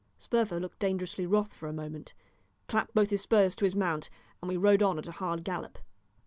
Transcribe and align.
Sperver 0.17 0.59
looked 0.59 0.79
dangerously 0.79 1.27
wroth 1.27 1.53
for 1.53 1.67
a 1.69 1.73
moment, 1.73 2.15
clapped 2.67 2.95
both 2.95 3.11
his 3.11 3.21
spurs 3.21 3.53
to 3.53 3.65
his 3.65 3.75
mount, 3.75 4.09
and 4.41 4.49
we 4.49 4.57
rode 4.57 4.81
on 4.81 4.97
at 4.97 5.05
a 5.05 5.11
hard 5.11 5.43
gallop. 5.43 5.77